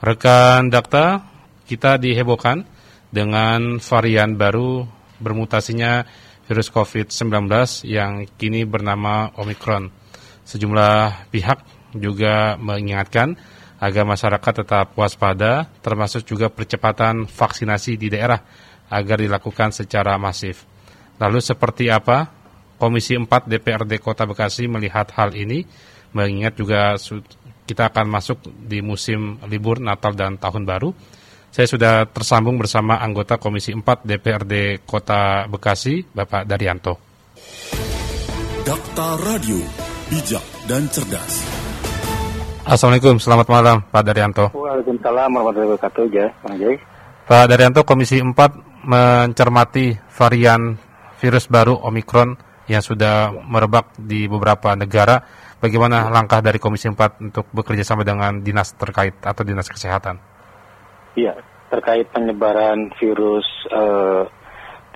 [0.00, 1.28] Rekan Dakta,
[1.68, 2.64] kita dihebohkan
[3.12, 4.88] dengan varian baru
[5.20, 6.08] bermutasinya
[6.48, 7.28] virus COVID-19
[7.84, 9.92] yang kini bernama Omicron.
[10.48, 11.60] Sejumlah pihak
[12.00, 13.36] juga mengingatkan
[13.76, 18.40] agar masyarakat tetap waspada, termasuk juga percepatan vaksinasi di daerah
[18.88, 20.64] agar dilakukan secara masif.
[21.20, 22.40] Lalu seperti apa
[22.80, 25.68] Komisi 4 DPRD Kota Bekasi melihat hal ini,
[26.16, 26.96] mengingat juga
[27.70, 30.90] kita akan masuk di musim libur Natal dan Tahun Baru.
[31.54, 36.98] Saya sudah tersambung bersama anggota Komisi 4 DPRD Kota Bekasi, Bapak Daryanto.
[38.66, 39.62] Dakta Radio,
[40.10, 41.46] bijak dan cerdas.
[42.66, 44.50] Assalamualaikum, selamat malam Pak Daryanto.
[44.50, 46.74] Waalaikumsalam warahmatullahi wabarakatuh, ya, Bang Jai.
[47.30, 48.34] Pak Daryanto, Komisi 4
[48.82, 50.74] mencermati varian
[51.22, 52.34] virus baru Omikron
[52.70, 55.18] yang sudah merebak di beberapa negara
[55.60, 60.16] Bagaimana langkah dari Komisi 4 untuk bekerja sama dengan dinas terkait atau dinas kesehatan?
[61.12, 61.36] Iya,
[61.68, 64.24] terkait penyebaran virus uh,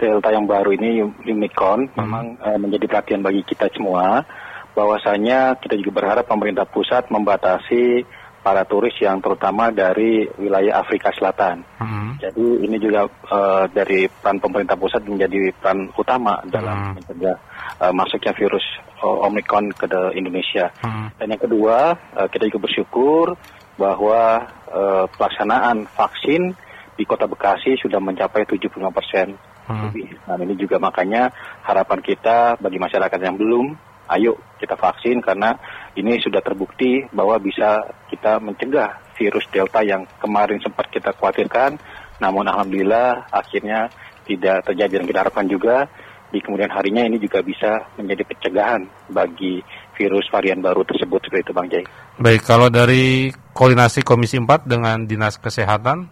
[0.00, 2.00] Delta yang baru ini, Omicron, hmm.
[2.00, 4.24] memang uh, menjadi perhatian bagi kita semua.
[4.72, 8.02] Bahwasanya kita juga berharap pemerintah pusat membatasi
[8.44, 11.60] para turis yang terutama dari wilayah Afrika Selatan.
[11.76, 12.16] Hmm.
[12.20, 16.94] Jadi ini juga uh, dari peran pemerintah pusat menjadi peran utama dalam hmm.
[17.04, 17.36] mencegah
[17.84, 18.64] uh, masuknya virus
[19.04, 20.72] Omicron ke Indonesia.
[20.80, 21.12] Hmm.
[21.20, 23.36] Dan yang kedua, uh, kita juga bersyukur
[23.74, 26.54] bahwa uh, pelaksanaan vaksin
[26.94, 29.34] di Kota Bekasi sudah mencapai 75 persen
[29.66, 29.82] hmm.
[29.90, 30.08] lebih.
[30.30, 31.30] Nah ini juga makanya
[31.66, 33.74] harapan kita bagi masyarakat yang belum,
[34.14, 35.56] ayo kita vaksin karena
[35.96, 37.82] ini sudah terbukti bahwa bisa
[38.12, 41.78] kita mencegah virus Delta yang kemarin sempat kita khawatirkan.
[42.22, 43.90] Namun alhamdulillah akhirnya
[44.24, 45.90] tidak terjadi dan kita harapkan juga
[46.34, 49.62] di kemudian harinya ini juga bisa menjadi pencegahan bagi
[49.94, 51.86] virus varian baru tersebut seperti itu Bang Jai.
[52.18, 56.10] Baik, kalau dari koordinasi Komisi 4 dengan Dinas Kesehatan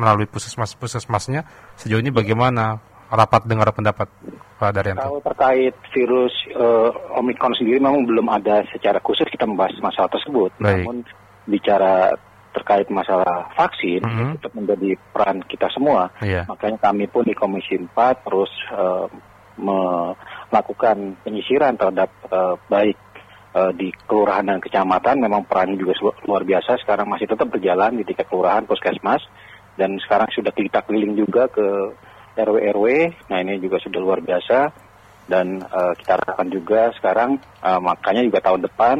[0.00, 1.44] melalui puskesmas-puskesmasnya
[1.76, 2.80] sejauh ini bagaimana
[3.12, 4.08] rapat dengar pendapat
[4.56, 5.04] Pak Daryanto?
[5.04, 10.50] Kalau terkait virus uh, Omikron sendiri memang belum ada secara khusus kita membahas masalah tersebut.
[10.56, 10.88] Baik.
[10.88, 10.96] Namun
[11.44, 12.16] bicara
[12.52, 14.30] terkait masalah vaksin mm -hmm.
[14.40, 16.08] tetap menjadi peran kita semua.
[16.24, 16.48] Yeah.
[16.48, 19.08] Makanya kami pun di Komisi 4 terus uh,
[19.58, 22.96] melakukan penyisiran terhadap uh, baik
[23.54, 28.06] uh, di kelurahan dan kecamatan memang perannya juga luar biasa sekarang masih tetap berjalan di
[28.06, 29.22] tingkat kelurahan puskesmas
[29.74, 31.66] dan sekarang sudah kita keliling juga ke
[32.38, 32.86] RW RW
[33.30, 34.70] nah ini juga sudah luar biasa
[35.28, 38.96] dan uh, kita harapkan juga sekarang uh, makanya juga tahun depan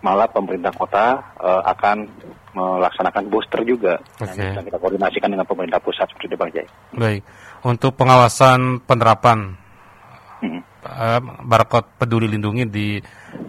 [0.00, 2.08] malah pemerintah kota uh, akan
[2.50, 3.94] melaksanakan booster juga.
[4.18, 4.56] Okay.
[4.56, 6.66] Nah, kita koordinasikan dengan pemerintah pusat seperti itu Bang Jai.
[6.96, 7.22] Baik.
[7.62, 9.59] Untuk pengawasan penerapan.
[10.42, 12.86] Uh, barcode peduli lindungi di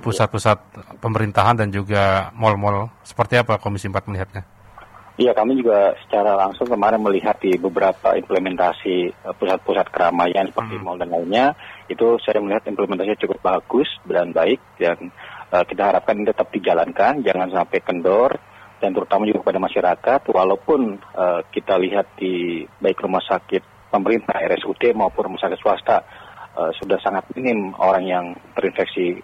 [0.04, 0.58] pusat-pusat
[1.00, 2.92] pemerintahan dan juga mal-mal.
[3.04, 4.44] Seperti apa Komisi 4 melihatnya?
[5.20, 10.84] Iya, kami juga secara langsung kemarin melihat di beberapa implementasi eh, pusat-pusat keramaian seperti hmm.
[10.88, 11.54] mal dan lainnya,
[11.92, 15.12] itu saya melihat implementasinya cukup bagus dan baik dan
[15.52, 18.40] uh, kita harapkan ini tetap dijalankan, jangan sampai kendor
[18.82, 24.96] dan terutama juga kepada masyarakat, walaupun uh, kita lihat di baik rumah sakit pemerintah RSUD
[24.96, 26.02] maupun rumah sakit swasta
[26.56, 28.26] uh, sudah sangat minim orang yang
[28.56, 29.20] terinfeksi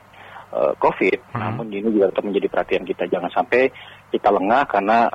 [0.51, 1.33] uh, COVID.
[1.33, 1.39] Hmm.
[1.41, 3.03] Namun ini juga tetap menjadi perhatian kita.
[3.07, 3.71] Jangan sampai
[4.11, 5.07] kita lengah karena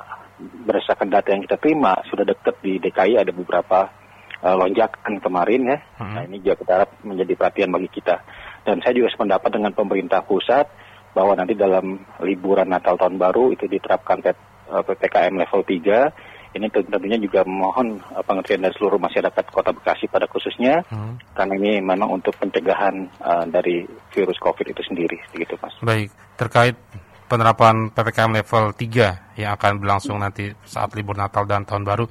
[0.42, 3.88] berdasarkan data yang kita terima sudah dekat di DKI ada beberapa
[4.42, 5.78] uh, lonjakan kemarin ya.
[6.00, 6.12] Hmm.
[6.18, 8.16] Nah ini juga kita harap menjadi perhatian bagi kita.
[8.62, 10.70] Dan saya juga sependapat dengan pemerintah pusat
[11.12, 14.24] bahwa nanti dalam liburan Natal tahun baru itu diterapkan
[14.72, 20.28] PPKM level 3 ini tentunya juga mohon uh, pengertian dari seluruh masyarakat Kota Bekasi pada
[20.28, 21.36] khususnya hmm.
[21.36, 25.74] karena ini memang untuk pencegahan uh, dari virus COVID itu sendiri, begitu Mas.
[25.80, 26.76] Baik, terkait
[27.32, 32.04] penerapan PPKM level 3 yang akan berlangsung nanti saat libur Natal dan Tahun Baru,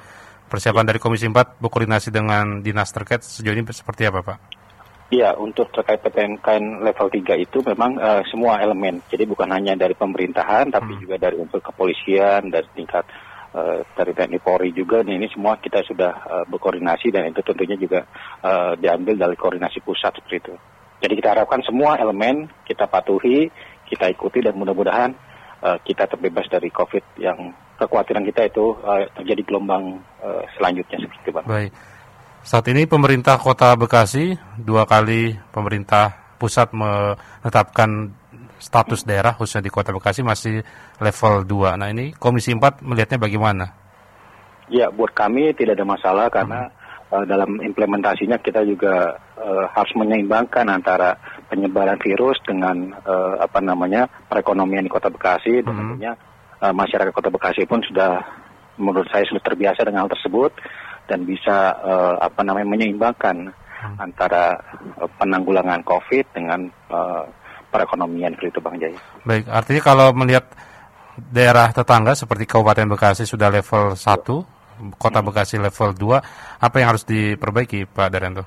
[0.50, 0.90] persiapan ya.
[0.90, 4.38] dari Komisi 4 berkoordinasi dengan dinas terkait sejauh ini seperti apa Pak?
[5.12, 9.04] Iya, untuk terkait PPKM level 3 itu memang uh, semua elemen.
[9.12, 11.02] Jadi bukan hanya dari pemerintahan, tapi hmm.
[11.04, 13.04] juga dari unsur kepolisian, dari tingkat
[13.56, 17.78] uh, dari TNI Polri juga nih, ini semua kita sudah uh, berkoordinasi dan itu tentunya
[17.78, 18.04] juga
[18.44, 20.54] uh, diambil dari koordinasi pusat seperti itu.
[21.02, 23.50] Jadi kita harapkan semua elemen kita patuhi,
[23.90, 25.12] kita ikuti dan mudah-mudahan
[25.66, 27.52] uh, kita terbebas dari COVID yang
[27.82, 31.46] kekhawatiran kita itu uh, terjadi gelombang uh, selanjutnya seperti itu, Bang.
[31.50, 31.72] Baik.
[32.42, 38.18] Saat ini pemerintah Kota Bekasi dua kali pemerintah pusat menetapkan
[38.62, 40.62] status daerah khususnya di Kota Bekasi masih
[41.02, 41.82] level 2.
[41.82, 43.66] Nah ini Komisi 4 melihatnya bagaimana?
[44.70, 47.12] Ya buat kami tidak ada masalah karena hmm.
[47.12, 51.18] uh, dalam implementasinya kita juga uh, harus menyeimbangkan antara
[51.50, 55.80] penyebaran virus dengan uh, apa namanya perekonomian di Kota Bekasi dan hmm.
[55.82, 56.12] tentunya
[56.62, 58.22] uh, masyarakat Kota Bekasi pun sudah
[58.80, 60.56] menurut saya sudah terbiasa dengan hal tersebut
[61.10, 63.98] dan bisa uh, apa namanya menyeimbangkan hmm.
[64.00, 64.56] antara
[64.96, 67.28] uh, penanggulangan COVID dengan uh,
[67.72, 69.00] perekonomian itu Bang Jaya.
[69.24, 70.46] Baik, artinya kalau melihat
[71.18, 75.28] daerah tetangga seperti Kabupaten Bekasi sudah level 1, Kota hmm.
[75.32, 78.44] Bekasi level 2, apa yang harus diperbaiki Pak Darento?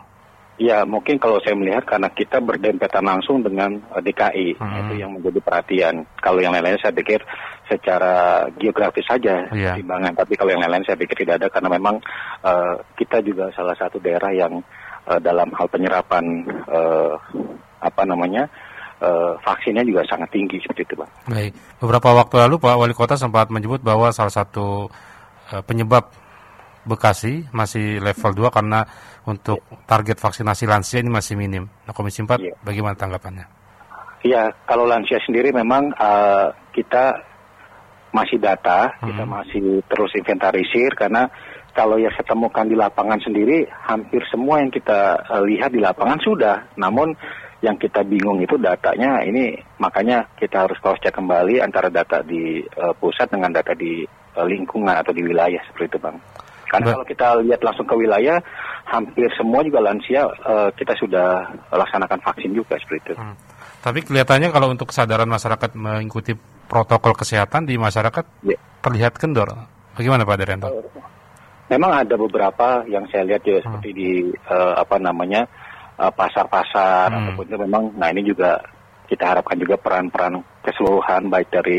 [0.54, 4.74] Ya, mungkin kalau saya melihat karena kita berdempetan langsung dengan DKI, hmm.
[4.86, 6.06] itu yang menjadi perhatian.
[6.22, 7.18] Kalau yang lain-lain saya pikir
[7.66, 9.74] secara geografis saja yeah.
[9.74, 11.98] timbangan, tapi kalau yang lain-lain saya pikir tidak ada karena memang
[12.46, 14.62] uh, kita juga salah satu daerah yang
[15.10, 16.22] uh, dalam hal penyerapan
[16.70, 17.18] uh,
[17.82, 18.46] apa namanya
[19.04, 21.08] uh, vaksinnya juga sangat tinggi seperti itu, Pak.
[21.28, 21.52] Baik.
[21.76, 24.88] Beberapa waktu lalu Pak Wali Kota sempat menyebut bahwa salah satu
[25.52, 26.08] uh, penyebab
[26.84, 28.84] Bekasi masih level 2 karena
[29.24, 31.64] untuk target vaksinasi lansia ini masih minim.
[31.64, 32.52] Nah, Komisi 4 ya.
[32.60, 33.48] bagaimana tanggapannya?
[34.20, 37.24] Iya, kalau lansia sendiri memang uh, kita
[38.12, 39.06] masih data, hmm.
[39.08, 41.24] kita masih terus inventarisir karena
[41.74, 46.20] kalau yang saya temukan di lapangan sendiri hampir semua yang kita uh, lihat di lapangan
[46.22, 46.56] sudah.
[46.78, 47.16] Namun
[47.64, 52.60] yang kita bingung itu datanya ini makanya kita harus cross check kembali antara data di
[52.76, 54.04] uh, pusat dengan data di
[54.36, 56.20] uh, lingkungan atau di wilayah seperti itu, Bang.
[56.68, 58.42] Karena kalau kita lihat langsung ke wilayah,
[58.84, 63.14] hampir semua juga lansia uh, kita sudah laksanakan vaksin juga seperti itu.
[63.14, 63.38] Hmm.
[63.80, 66.34] Tapi kelihatannya kalau untuk kesadaran masyarakat mengikuti
[66.66, 68.58] protokol kesehatan di masyarakat ya.
[68.82, 69.48] terlihat kendor.
[69.94, 70.68] Bagaimana Pak Derento?
[71.70, 73.64] Memang ada beberapa yang saya lihat ya hmm.
[73.64, 74.10] seperti di
[74.50, 75.46] uh, apa namanya
[75.96, 77.18] pasar-pasar uh, hmm.
[77.30, 77.84] ataupun itu memang.
[77.94, 78.58] Nah ini juga
[79.06, 81.78] kita harapkan juga peran-peran keseluruhan baik dari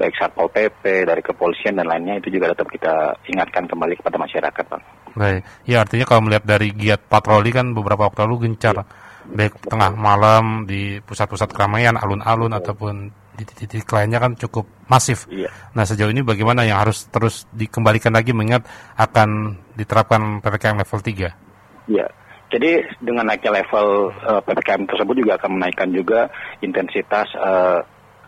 [0.00, 4.64] baik Satpol PP, dari kepolisian dan lainnya itu juga tetap kita ingatkan kembali kepada masyarakat,
[4.64, 4.82] Bang.
[5.12, 8.84] Baik, ya artinya kalau melihat dari giat patroli kan beberapa waktu lalu gencar, ya.
[9.28, 15.28] baik tengah malam di pusat-pusat keramaian, alun-alun ataupun di titik-titik lainnya kan cukup masif.
[15.28, 15.52] Ya.
[15.76, 18.64] Nah sejauh ini bagaimana yang harus terus dikembalikan lagi mengingat
[18.96, 21.90] akan diterapkan ppkm level 3?
[21.90, 22.06] Ya,
[22.50, 26.26] jadi dengan naiknya level uh, ppkm tersebut juga akan menaikkan juga
[26.58, 27.78] intensitas uh,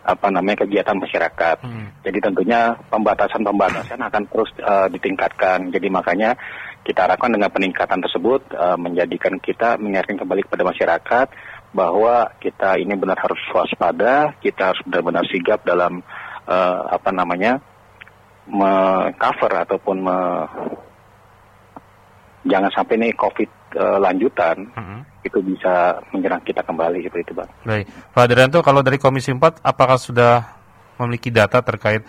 [0.03, 1.63] apa namanya kegiatan masyarakat.
[1.63, 1.87] Hmm.
[2.03, 5.71] Jadi tentunya pembatasan-pembatasan akan terus uh, ditingkatkan.
[5.71, 6.35] Jadi makanya
[6.83, 11.27] kita harapkan dengan peningkatan tersebut uh, menjadikan kita mengingatkan kembali kepada masyarakat
[11.71, 16.03] bahwa kita ini benar harus waspada, kita harus benar-benar sigap dalam
[16.47, 17.63] uh, apa namanya
[19.15, 20.17] cover ataupun me,
[22.43, 23.49] jangan sampai nih COVID
[23.79, 24.57] uh, lanjutan.
[24.75, 27.49] Hmm itu bisa menyerang kita kembali seperti itu Bang.
[27.63, 27.87] Baik.
[28.11, 30.43] Pak Adrianto, kalau dari Komisi 4 apakah sudah
[30.99, 32.03] memiliki data terkait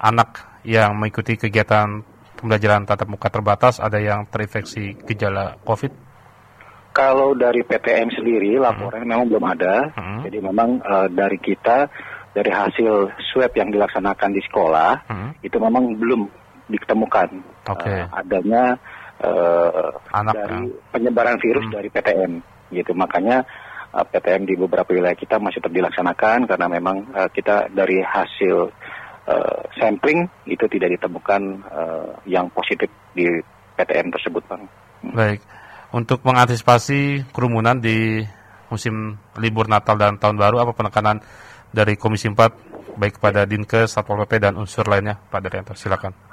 [0.00, 2.00] anak yang mengikuti kegiatan
[2.38, 6.08] pembelajaran tatap muka terbatas ada yang terinfeksi gejala COVID?
[6.90, 9.10] Kalau dari PTM sendiri laporan hmm.
[9.10, 9.74] memang belum ada.
[9.94, 10.20] Hmm.
[10.26, 11.86] Jadi memang uh, dari kita
[12.30, 15.30] dari hasil swab yang dilaksanakan di sekolah hmm.
[15.42, 16.22] itu memang belum
[16.70, 17.28] ditemukan
[17.66, 17.90] okay.
[17.90, 18.78] uh, eh, adanya
[19.22, 20.76] uh, Anak, dari ya.
[20.92, 21.74] penyebaran virus hmm.
[21.74, 22.32] dari PTM
[22.70, 23.44] gitu makanya
[23.92, 28.70] uh, PTM di beberapa wilayah kita masih tetap dilaksanakan karena memang uh, kita dari hasil
[29.28, 33.26] uh, sampling itu tidak ditemukan uh, yang positif di
[33.76, 34.62] PTM tersebut bang.
[35.00, 35.40] Baik
[35.90, 38.22] untuk mengantisipasi kerumunan di
[38.70, 41.18] musim libur Natal dan Tahun Baru apa penekanan
[41.70, 46.29] dari Komisi 4 baik kepada Dinkes, Satpol PP dan unsur lainnya Pak Daryanto silakan.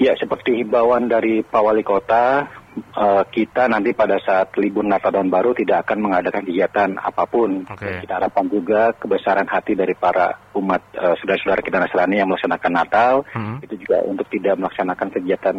[0.00, 2.48] Ya seperti himbauan dari Pak Wali Kota
[2.96, 7.68] uh, kita nanti pada saat libur Natal dan Baru tidak akan mengadakan kegiatan apa pun.
[7.68, 8.08] Okay.
[8.08, 13.14] Kita harapkan juga kebesaran hati dari para umat uh, saudara-saudara kita Nasrani yang melaksanakan Natal
[13.28, 13.56] hmm.
[13.60, 15.56] itu juga untuk tidak melaksanakan kegiatan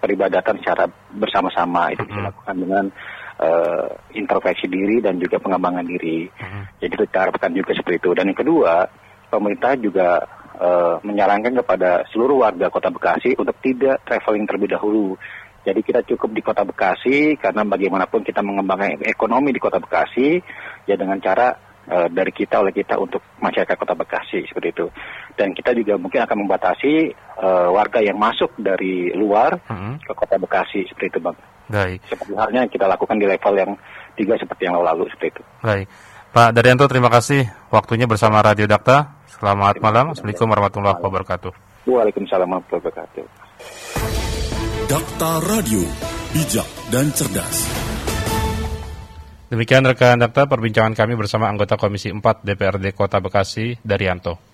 [0.00, 2.20] peribadatan secara bersama-sama itu bisa hmm.
[2.24, 2.84] dilakukan dengan
[3.40, 6.28] uh, introspeksi diri dan juga pengembangan diri.
[6.40, 6.72] Hmm.
[6.80, 8.10] Jadi kita harapkan juga seperti itu.
[8.16, 8.88] Dan yang kedua,
[9.28, 10.24] pemerintah juga
[10.64, 15.20] uh, menyarankan kepada seluruh warga Kota Bekasi untuk tidak traveling terlebih dahulu
[15.64, 20.36] jadi kita cukup di Kota Bekasi karena bagaimanapun kita mengembangkan ekonomi di Kota Bekasi
[20.84, 21.56] ya dengan cara
[21.88, 24.86] uh, dari kita oleh kita untuk masyarakat Kota Bekasi seperti itu.
[25.32, 30.04] Dan kita juga mungkin akan membatasi uh, warga yang masuk dari luar hmm.
[30.04, 31.36] ke Kota Bekasi seperti itu, Bang.
[31.64, 32.04] Baik.
[32.12, 33.72] Seperti halnya kita lakukan di level yang
[34.20, 35.42] tiga seperti yang lalu-lalu seperti itu.
[35.64, 35.88] Baik.
[36.34, 39.23] Pak Daryanto, terima kasih waktunya bersama Radio Dakta.
[39.40, 40.12] Selamat malam.
[40.12, 41.52] Assalamualaikum warahmatullahi wabarakatuh.
[41.88, 43.24] Waalaikumsalam warahmatullahi wabarakatuh.
[44.84, 45.82] Dakta Radio,
[46.36, 47.56] bijak dan cerdas.
[49.48, 54.44] Demikian rekan Dakta perbincangan kami bersama anggota Komisi 4 DPRD Kota Bekasi, Daryanto.